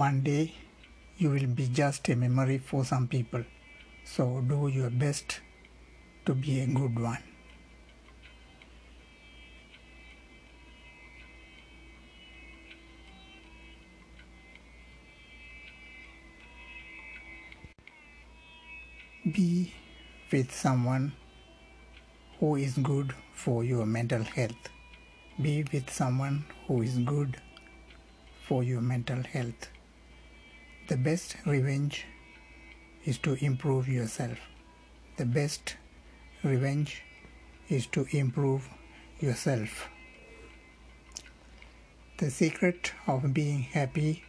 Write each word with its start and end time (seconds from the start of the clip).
One 0.00 0.22
day 0.22 0.54
you 1.18 1.28
will 1.28 1.46
be 1.46 1.66
just 1.68 2.08
a 2.08 2.16
memory 2.16 2.56
for 2.56 2.86
some 2.86 3.06
people. 3.06 3.42
So 4.02 4.40
do 4.40 4.68
your 4.68 4.88
best 4.88 5.40
to 6.24 6.34
be 6.34 6.60
a 6.60 6.66
good 6.66 6.98
one. 6.98 7.18
Be 19.30 19.74
with 20.32 20.50
someone 20.50 21.12
who 22.38 22.56
is 22.56 22.78
good 22.78 23.12
for 23.34 23.64
your 23.64 23.84
mental 23.84 24.22
health. 24.22 24.70
Be 25.42 25.66
with 25.70 25.90
someone 25.90 26.46
who 26.66 26.80
is 26.80 26.96
good 26.96 27.36
for 28.48 28.62
your 28.64 28.80
mental 28.80 29.22
health. 29.34 29.68
The 30.90 30.96
best 30.96 31.36
revenge 31.46 32.04
is 33.04 33.16
to 33.18 33.34
improve 33.34 33.86
yourself. 33.86 34.38
The 35.18 35.24
best 35.24 35.76
revenge 36.42 37.04
is 37.68 37.86
to 37.94 38.08
improve 38.10 38.68
yourself. 39.20 39.88
The 42.18 42.28
secret 42.28 42.92
of 43.06 43.32
being 43.32 43.60
happy 43.60 44.24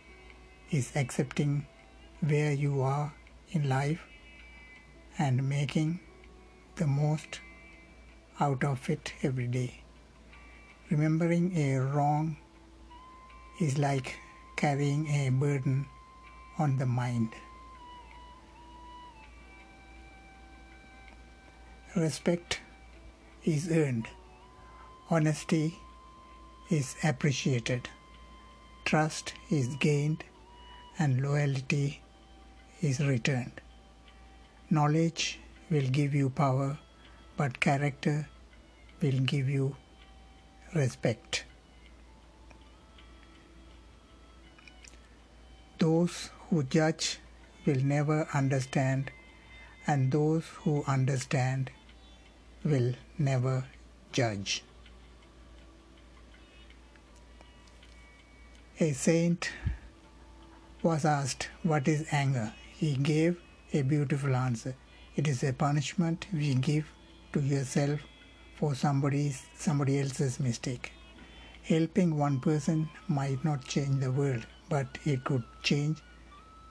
is 0.70 0.92
accepting 0.96 1.66
where 2.20 2.52
you 2.52 2.84
are 2.84 3.12
in 3.50 3.68
life 3.68 4.06
and 5.18 5.50
making 5.50 6.00
the 6.76 6.86
most 6.86 7.40
out 8.40 8.64
of 8.64 8.88
it 8.88 9.14
every 9.24 9.48
day. 9.48 9.82
Remembering 10.92 11.58
a 11.58 11.78
wrong 11.78 12.38
is 13.60 13.80
like 13.80 14.16
carrying 14.58 15.08
a 15.08 15.30
burden 15.32 15.88
on 16.62 16.78
the 16.78 16.86
mind. 16.86 17.36
Respect 21.96 22.60
is 23.44 23.70
earned. 23.72 24.08
Honesty 25.10 25.76
is 26.70 26.96
appreciated. 27.04 27.90
Trust 28.86 29.34
is 29.50 29.76
gained 29.88 30.24
and 31.00 31.22
loyalty 31.22 32.02
is 32.82 33.00
returned. 33.00 33.60
Knowledge 34.70 35.40
will 35.70 35.90
give 36.00 36.14
you 36.14 36.30
power, 36.30 36.78
but 37.38 37.60
character 37.60 38.28
will 39.02 39.20
give 39.34 39.50
you 39.50 39.76
respect. 40.76 41.44
Those 45.80 46.30
who 46.52 46.64
judge 46.64 47.18
will 47.66 47.82
never 47.82 48.28
understand, 48.34 49.10
and 49.88 50.12
those 50.12 50.46
who 50.64 50.84
understand 50.86 51.72
will 52.66 52.94
never 53.18 53.64
judge. 54.12 54.62
A 58.82 58.92
saint 58.92 59.50
was 60.84 61.06
asked, 61.06 61.48
What 61.64 61.88
is 61.88 62.06
anger? 62.12 62.52
He 62.74 62.96
gave 62.96 63.40
a 63.72 63.84
beautiful 63.84 64.36
answer. 64.36 64.76
It 65.16 65.30
is 65.30 65.44
a 65.44 65.54
punishment 65.54 66.28
we 66.34 66.56
give 66.56 66.86
to 67.32 67.40
yourself 67.40 68.02
for 68.56 68.76
somebody's 68.76 69.44
somebody 69.56 70.00
else's 70.02 70.40
mistake. 70.40 70.92
Helping 71.64 72.18
one 72.18 72.42
person 72.42 72.90
might 73.08 73.46
not 73.46 73.64
change 73.64 74.02
the 74.02 74.12
world, 74.12 74.46
but 74.68 74.98
it 75.06 75.24
could 75.24 75.44
change 75.62 76.02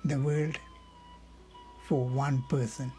the 0.05 0.19
world 0.19 0.59
for 1.87 2.05
one 2.05 2.43
person. 2.49 2.93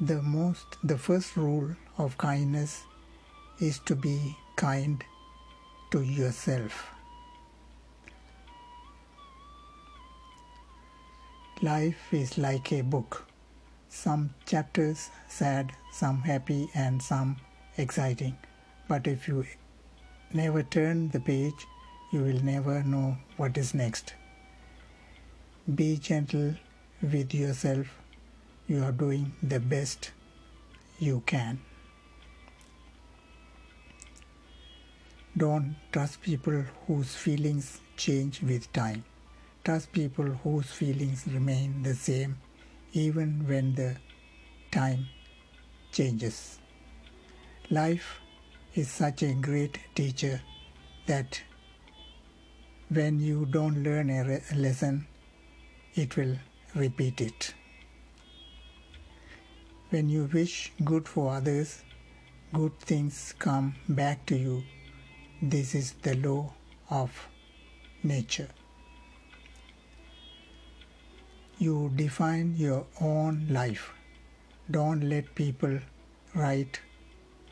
The 0.00 0.22
most 0.22 0.78
the 0.82 0.96
first 0.96 1.36
rule 1.36 1.76
of 1.98 2.16
kindness 2.18 2.82
is 3.60 3.78
to 3.80 3.94
be 3.94 4.36
kind 4.56 5.04
to 5.90 6.02
yourself. 6.02 6.86
Life 11.60 12.12
is 12.12 12.38
like 12.38 12.72
a 12.72 12.80
book. 12.82 13.26
Some 13.88 14.34
chapters 14.46 15.10
sad, 15.28 15.72
some 15.92 16.22
happy, 16.22 16.68
and 16.74 17.00
some 17.00 17.36
exciting. 17.76 18.36
But 18.88 19.06
if 19.06 19.28
you 19.28 19.44
never 20.32 20.62
turn 20.62 21.10
the 21.10 21.20
page, 21.20 21.66
you 22.12 22.22
will 22.22 22.42
never 22.42 22.82
know 22.82 23.16
what 23.36 23.56
is 23.56 23.74
next. 23.74 24.14
Be 25.62 25.96
gentle 25.96 26.56
with 27.00 27.32
yourself. 27.32 27.86
You 28.66 28.82
are 28.82 28.90
doing 28.90 29.32
the 29.42 29.60
best 29.60 30.10
you 30.98 31.22
can. 31.24 31.60
Don't 35.36 35.76
trust 35.92 36.20
people 36.20 36.64
whose 36.86 37.14
feelings 37.14 37.80
change 37.96 38.42
with 38.42 38.72
time. 38.72 39.04
Trust 39.64 39.92
people 39.92 40.24
whose 40.24 40.66
feelings 40.66 41.24
remain 41.28 41.84
the 41.84 41.94
same 41.94 42.38
even 42.92 43.46
when 43.46 43.76
the 43.76 43.96
time 44.72 45.06
changes. 45.92 46.58
Life 47.70 48.18
is 48.74 48.90
such 48.90 49.22
a 49.22 49.32
great 49.34 49.78
teacher 49.94 50.42
that 51.06 51.40
when 52.88 53.20
you 53.20 53.46
don't 53.46 53.84
learn 53.84 54.10
a, 54.10 54.24
re- 54.24 54.42
lesson, 54.56 55.06
it 55.94 56.16
will 56.16 56.36
repeat 56.74 57.20
it. 57.20 57.54
When 59.90 60.08
you 60.08 60.28
wish 60.32 60.72
good 60.84 61.06
for 61.06 61.34
others, 61.34 61.82
good 62.52 62.78
things 62.80 63.34
come 63.38 63.74
back 63.88 64.24
to 64.26 64.36
you. 64.36 64.62
This 65.42 65.74
is 65.74 65.92
the 66.02 66.14
law 66.16 66.54
of 66.88 67.28
nature. 68.02 68.48
You 71.58 71.92
define 71.94 72.54
your 72.56 72.86
own 73.00 73.48
life. 73.50 73.92
Don't 74.70 75.08
let 75.08 75.34
people 75.34 75.78
write 76.34 76.80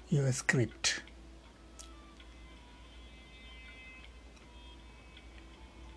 your 0.08 0.32
script. 0.32 1.02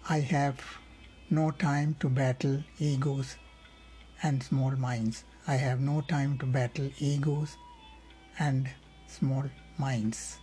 I 0.10 0.20
have 0.20 0.60
no 1.34 1.50
time 1.50 1.96
to 2.00 2.10
battle 2.10 2.58
egos 2.78 3.38
and 4.22 4.44
small 4.44 4.72
minds. 4.72 5.24
I 5.48 5.56
have 5.56 5.80
no 5.80 6.02
time 6.02 6.38
to 6.38 6.46
battle 6.46 6.92
egos 7.00 7.58
and 8.38 8.70
small 9.08 9.46
minds. 9.80 10.38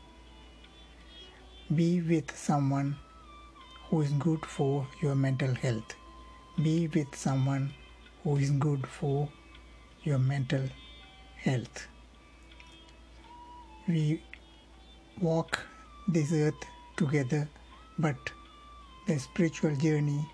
Be 1.73 2.01
with 2.01 2.37
someone 2.37 2.97
who 3.85 4.01
is 4.01 4.11
good 4.25 4.45
for 4.45 4.85
your 5.01 5.15
mental 5.15 5.55
health. 5.55 5.95
Be 6.61 6.89
with 6.89 7.15
someone 7.15 7.73
who 8.25 8.37
is 8.39 8.51
good 8.51 8.85
for 8.85 9.29
your 10.03 10.19
mental 10.19 10.69
health. 11.37 11.87
We 13.87 14.25
walk 15.21 15.61
this 16.09 16.33
earth 16.33 16.69
together, 16.97 17.49
but 17.97 18.35
the 19.07 19.21
spiritual 19.21 19.77
journey 19.77 20.29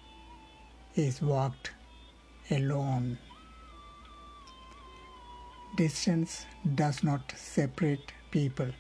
is 0.97 1.21
walked 1.21 1.73
alone. 2.51 3.19
Distance 5.77 6.47
does 6.75 7.04
not 7.04 7.33
separate 7.37 8.13
people, 8.31 8.71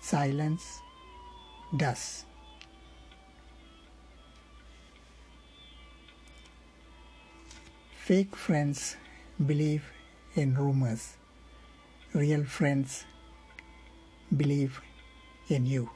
silence 0.00 0.80
does. 1.76 2.24
Fake 7.94 8.34
friends 8.34 8.96
believe 9.46 9.84
in 10.34 10.54
rumors. 10.54 11.16
Real 12.14 12.44
friends 12.44 13.04
believe 14.36 14.80
in 15.48 15.66
you. 15.66 15.90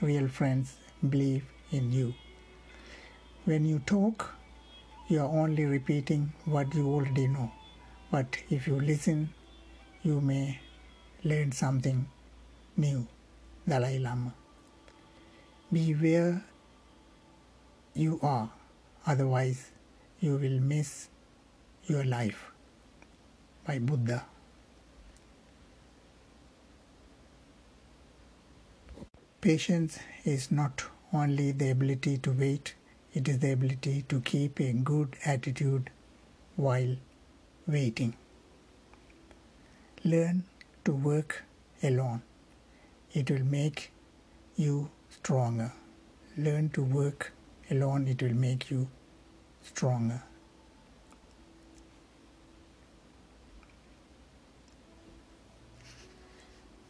Real 0.00 0.28
friends 0.28 0.76
believe 1.08 1.44
in 1.70 1.92
you. 1.92 2.14
When 3.48 3.64
you 3.64 3.78
talk, 3.86 4.34
you 5.08 5.20
are 5.20 5.42
only 5.42 5.64
repeating 5.64 6.34
what 6.44 6.74
you 6.74 6.86
already 6.86 7.28
know. 7.28 7.50
But 8.10 8.36
if 8.50 8.66
you 8.66 8.78
listen, 8.78 9.32
you 10.02 10.20
may 10.20 10.60
learn 11.24 11.52
something 11.52 12.06
new. 12.76 13.06
Dalai 13.66 14.00
Lama. 14.00 14.34
Be 15.72 15.94
where 15.94 16.44
you 17.94 18.20
are, 18.22 18.50
otherwise, 19.06 19.70
you 20.20 20.36
will 20.36 20.60
miss 20.60 21.08
your 21.86 22.04
life. 22.04 22.50
By 23.66 23.78
Buddha. 23.78 24.26
Patience 29.40 29.98
is 30.26 30.52
not 30.52 30.84
only 31.14 31.52
the 31.52 31.70
ability 31.70 32.18
to 32.18 32.32
wait, 32.32 32.74
it 33.14 33.28
is 33.28 33.38
the 33.38 33.52
ability 33.52 34.04
to 34.08 34.20
keep 34.20 34.60
a 34.60 34.72
good 34.72 35.16
attitude 35.24 35.90
while 36.56 36.96
waiting. 37.66 38.14
Learn 40.04 40.44
to 40.84 40.92
work 40.92 41.44
alone. 41.82 42.22
It 43.12 43.30
will 43.30 43.44
make 43.44 43.92
you 44.56 44.90
stronger. 45.10 45.72
Learn 46.36 46.68
to 46.70 46.82
work 46.82 47.32
alone, 47.70 48.06
it 48.08 48.22
will 48.22 48.34
make 48.34 48.70
you 48.70 48.88
stronger. 49.62 50.22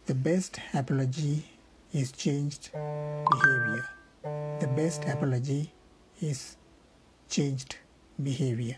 The 0.07 0.15
best 0.15 0.59
apology 0.73 1.45
is 1.93 2.13
changed 2.13 2.71
behavior. 2.73 3.89
The 4.61 4.69
best 4.75 5.05
apology 5.05 5.73
is 6.21 6.57
changed 7.29 7.77
behavior. 8.23 8.77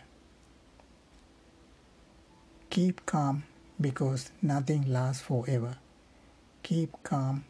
Keep 2.69 3.07
calm 3.07 3.45
because 3.81 4.31
nothing 4.43 4.87
lasts 4.87 5.23
forever. 5.23 5.77
Keep 6.63 7.03
calm 7.03 7.45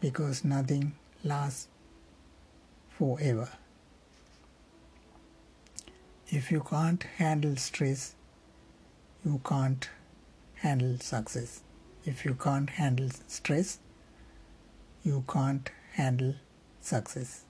because 0.00 0.44
nothing 0.44 0.94
lasts 1.22 1.68
forever. 2.88 3.48
If 6.28 6.50
you 6.50 6.60
can't 6.60 7.02
handle 7.02 7.56
stress, 7.56 8.14
you 9.24 9.40
can't 9.44 9.88
handle 10.56 10.98
success. 10.98 11.60
If 12.04 12.24
you 12.24 12.34
can't 12.34 12.70
handle 12.70 13.10
stress, 13.26 13.78
you 15.02 15.24
can't 15.28 15.70
handle 15.92 16.34
success. 16.80 17.43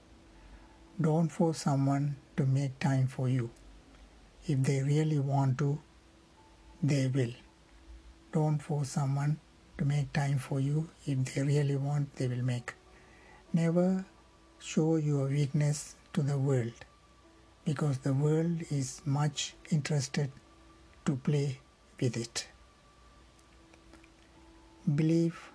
Don't 1.01 1.27
force 1.27 1.57
someone 1.57 2.15
to 2.37 2.45
make 2.45 2.79
time 2.79 3.07
for 3.07 3.27
you. 3.27 3.49
If 4.47 4.63
they 4.63 4.81
really 4.81 5.19
want 5.19 5.57
to, 5.57 5.77
they 6.81 7.07
will. 7.07 7.33
Don't 8.31 8.59
force 8.59 8.89
someone 8.89 9.37
to 9.77 9.83
make 9.83 10.13
time 10.13 10.37
for 10.37 10.61
you. 10.61 10.87
If 11.05 11.33
they 11.33 11.41
really 11.41 11.75
want, 11.75 12.15
they 12.15 12.29
will 12.29 12.43
make. 12.43 12.75
Never 13.51 14.05
show 14.59 14.95
your 14.95 15.27
weakness 15.27 15.95
to 16.13 16.21
the 16.21 16.37
world 16.37 16.85
because 17.65 17.97
the 17.97 18.13
world 18.13 18.61
is 18.69 19.01
much 19.05 19.53
interested 19.71 20.31
to 21.05 21.17
play 21.17 21.59
with 21.99 22.15
it. 22.15 22.47
Believe 24.95 25.51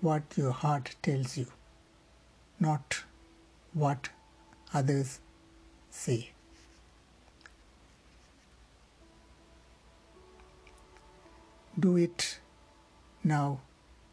what 0.00 0.22
your 0.36 0.52
heart 0.52 0.96
tells 1.02 1.36
you, 1.36 1.46
not 2.58 3.04
what 3.74 4.08
others 4.72 5.20
say. 5.90 6.30
Do 11.78 11.96
it 11.96 12.38
now, 13.24 13.60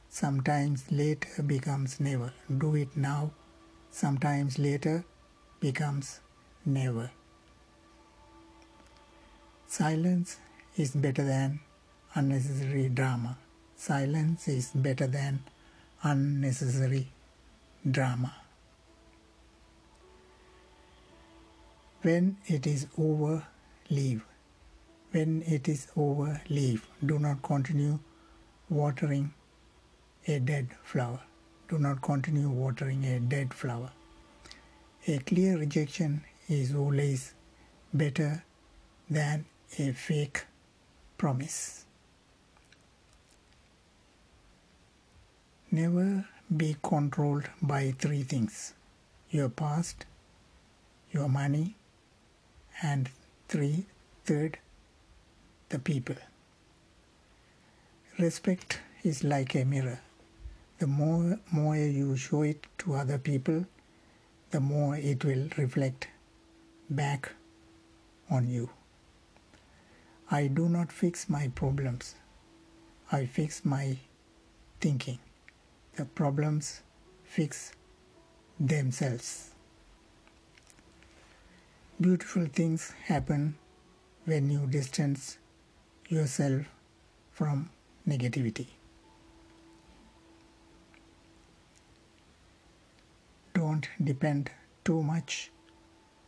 sometimes 0.09 0.91
later 0.91 1.43
becomes 1.43 1.99
never. 1.99 2.33
Do 2.57 2.75
it 2.75 2.95
now, 2.95 3.31
sometimes 3.91 4.57
later 4.57 5.03
becomes 5.59 6.21
never. 6.65 7.11
Silence 9.67 10.37
is 10.77 10.91
better 10.91 11.23
than 11.23 11.59
unnecessary 12.15 12.89
drama. 12.89 13.37
Silence 13.75 14.47
is 14.47 14.71
better 14.73 15.07
than 15.07 15.41
unnecessary 16.01 17.07
drama. 17.89 18.33
When 22.01 22.37
it 22.47 22.65
is 22.65 22.87
over, 22.97 23.45
leave. 23.89 24.23
When 25.11 25.41
it 25.41 25.67
is 25.67 25.87
over, 25.97 26.41
leave. 26.47 26.87
Do 27.05 27.19
not 27.19 27.41
continue 27.43 27.99
watering 28.69 29.33
a 30.25 30.39
dead 30.39 30.69
flower. 30.83 31.19
Do 31.67 31.77
not 31.77 32.01
continue 32.01 32.47
watering 32.49 33.03
a 33.03 33.19
dead 33.19 33.53
flower. 33.53 33.91
A 35.07 35.19
clear 35.19 35.57
rejection 35.57 36.23
is 36.47 36.73
always 36.73 37.33
better 37.93 38.45
than 39.09 39.45
a 39.77 39.91
fake 39.91 40.45
promise. 41.17 41.85
Never 45.69 46.25
be 46.55 46.77
controlled 46.81 47.49
by 47.61 47.93
three 47.99 48.23
things 48.23 48.73
your 49.29 49.49
past, 49.49 50.05
your 51.11 51.27
money, 51.27 51.75
and 52.81 53.09
three, 53.47 53.85
third, 54.25 54.57
the 55.69 55.79
people. 55.79 56.15
Respect 58.17 58.79
is 59.03 59.23
like 59.23 59.55
a 59.55 59.65
mirror. 59.65 59.99
The 60.79 60.87
more, 60.87 61.39
more 61.51 61.75
you 61.75 62.15
show 62.15 62.41
it 62.43 62.65
to 62.79 62.95
other 62.95 63.17
people, 63.17 63.65
the 64.51 64.59
more 64.59 64.95
it 64.95 65.23
will 65.23 65.49
reflect 65.57 66.07
back 66.89 67.31
on 68.29 68.49
you. 68.49 68.69
I 70.31 70.47
do 70.47 70.69
not 70.69 70.91
fix 70.91 71.29
my 71.29 71.49
problems. 71.49 72.15
I 73.11 73.25
fix 73.25 73.65
my 73.65 73.97
thinking 74.79 75.19
the 75.99 76.05
problems 76.05 76.81
fix 77.25 77.73
themselves. 78.57 79.48
Beautiful 82.01 82.45
things 82.45 82.93
happen 83.05 83.55
when 84.25 84.49
you 84.49 84.65
distance 84.67 85.37
yourself 86.07 86.65
from 87.31 87.69
negativity. 88.07 88.67
Don't 93.53 93.89
depend 94.01 94.49
too 94.85 95.03
much 95.03 95.51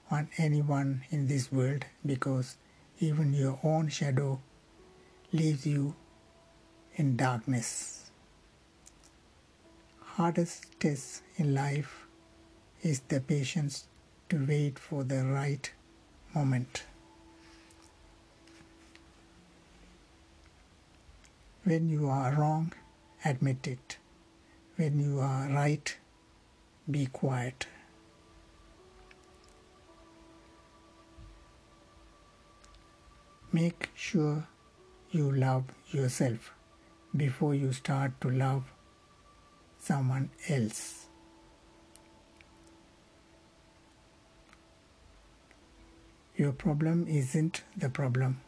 on 0.10 0.28
anyone 0.38 1.04
in 1.10 1.28
this 1.28 1.52
world 1.52 1.86
because 2.06 2.58
even 3.00 3.34
your 3.34 3.58
own 3.64 3.88
shadow 3.88 4.42
leaves 5.32 5.66
you 5.66 5.96
in 6.96 7.16
darkness 7.16 8.02
hardest 10.16 10.66
test 10.80 11.24
in 11.38 11.54
life 11.56 12.06
is 12.84 13.00
the 13.08 13.20
patience 13.22 13.88
to 14.32 14.46
wait 14.48 14.80
for 14.80 15.04
the 15.04 15.26
right 15.26 15.70
moment. 16.34 16.84
When 21.66 21.90
you 21.90 22.08
are 22.08 22.32
wrong, 22.34 22.72
admit 23.26 23.68
it. 23.68 23.98
When 24.78 25.02
you 25.02 25.20
are 25.20 25.50
right, 25.50 25.94
be 26.90 27.08
quiet. 27.08 27.68
Make 33.52 33.90
sure 33.94 34.48
you 35.12 35.30
love 35.30 35.66
yourself 35.92 36.54
before 37.14 37.54
you 37.54 37.74
start 37.74 38.14
to 38.22 38.30
love 38.30 38.64
someone 39.78 40.30
else. 40.48 41.01
Your 46.42 46.54
problem 46.54 47.08
isn't 47.08 47.62
the 47.78 47.88
problem. 47.88 48.42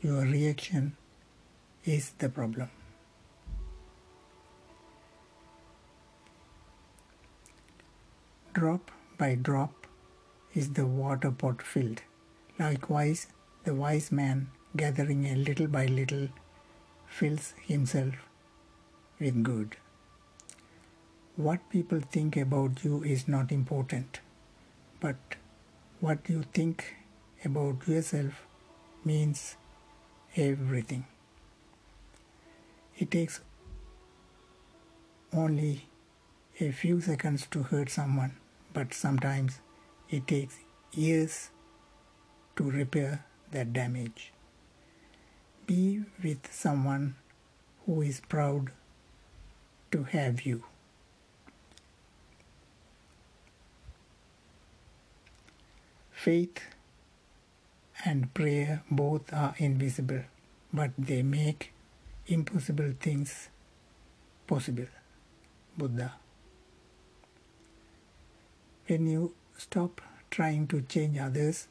Your 0.00 0.22
reaction 0.22 0.96
is 1.84 2.06
the 2.18 2.28
problem. 2.28 2.68
Drop 8.54 8.90
by 9.18 9.36
drop 9.36 9.86
is 10.52 10.70
the 10.70 10.84
water 10.84 11.30
pot 11.30 11.62
filled. 11.62 12.02
Likewise, 12.58 13.28
the 13.62 13.74
wise 13.82 14.10
man, 14.10 14.48
gathering 14.76 15.24
a 15.26 15.36
little 15.36 15.68
by 15.68 15.86
little, 15.86 16.26
fills 17.06 17.54
himself 17.68 18.14
with 19.20 19.44
good. 19.44 19.76
What 21.36 21.70
people 21.70 22.00
think 22.00 22.36
about 22.36 22.82
you 22.82 23.04
is 23.04 23.28
not 23.28 23.52
important, 23.52 24.18
but 24.98 25.36
what 26.00 26.28
you 26.28 26.42
think 26.52 26.84
about 27.44 27.86
yourself 27.88 28.46
means 29.04 29.56
everything. 30.36 31.06
It 32.98 33.10
takes 33.10 33.40
only 35.32 35.86
a 36.60 36.70
few 36.70 37.00
seconds 37.00 37.46
to 37.50 37.64
hurt 37.64 37.90
someone, 37.90 38.36
but 38.72 38.94
sometimes 38.94 39.60
it 40.08 40.26
takes 40.26 40.56
years 40.92 41.50
to 42.56 42.70
repair 42.70 43.24
that 43.50 43.72
damage. 43.72 44.32
Be 45.66 46.02
with 46.22 46.52
someone 46.52 47.16
who 47.86 48.02
is 48.02 48.20
proud 48.20 48.70
to 49.90 50.04
have 50.04 50.42
you. 50.42 50.64
Faith 56.12 56.60
and 58.04 58.32
prayer 58.34 58.82
both 58.90 59.32
are 59.32 59.54
invisible, 59.58 60.22
but 60.72 60.90
they 60.98 61.22
make 61.22 61.72
impossible 62.26 62.92
things 63.00 63.48
possible. 64.46 64.86
Buddha. 65.76 66.14
When 68.86 69.06
you 69.06 69.34
stop 69.56 70.00
trying 70.30 70.66
to 70.68 70.82
change 70.82 71.18
others 71.18 71.68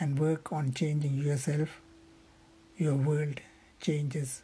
and 0.00 0.18
work 0.18 0.52
on 0.52 0.72
changing 0.72 1.18
yourself, 1.18 1.80
your 2.76 2.94
world 2.94 3.40
changes 3.80 4.42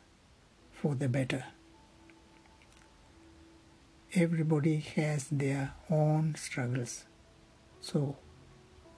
for 0.73 0.95
the 0.95 1.09
better. 1.09 1.45
Everybody 4.15 4.77
has 4.77 5.29
their 5.31 5.73
own 5.91 6.35
struggles, 6.35 7.05
so 7.81 8.17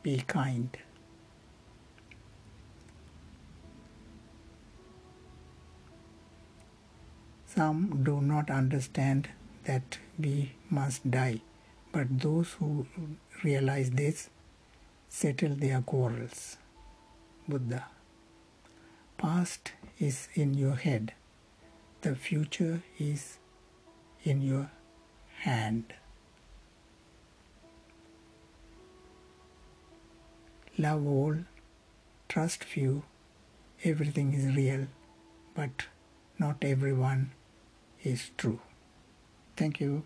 be 0.03 0.19
kind. 0.27 0.77
Some 7.55 8.03
do 8.03 8.21
not 8.21 8.51
understand 8.51 9.29
that 9.65 9.99
we 10.19 10.55
must 10.69 11.09
die, 11.09 11.41
but 11.93 12.19
those 12.19 12.55
who 12.55 12.87
realize 13.45 13.93
this 13.93 14.29
settle 15.09 15.55
their 15.55 15.81
quarrels. 15.81 16.57
Buddha. 17.47 17.85
Past 19.19 19.71
is 20.01 20.27
in 20.35 20.55
your 20.55 20.75
head, 20.75 21.13
the 22.01 22.17
future 22.17 22.83
is 22.99 23.39
in 24.25 24.43
your 24.43 24.73
hand. 25.43 25.95
Love 30.77 31.07
all, 31.07 31.37
trust 32.29 32.65
few, 32.65 33.05
everything 33.85 34.33
is 34.33 34.57
real, 34.57 34.89
but 35.55 35.87
not 36.37 36.57
everyone 36.63 37.31
is 38.05 38.31
true. 38.37 38.61
Thank 39.57 39.81
you. 39.81 40.05